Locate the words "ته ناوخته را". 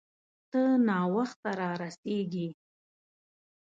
0.51-1.71